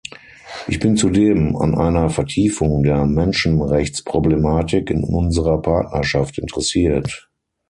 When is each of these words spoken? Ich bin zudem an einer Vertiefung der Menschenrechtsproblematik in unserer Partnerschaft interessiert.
Ich 0.67 0.79
bin 0.79 0.97
zudem 0.97 1.55
an 1.55 1.75
einer 1.75 2.09
Vertiefung 2.09 2.81
der 2.81 3.05
Menschenrechtsproblematik 3.05 4.89
in 4.89 5.03
unserer 5.03 5.61
Partnerschaft 5.61 6.39
interessiert. 6.39 7.29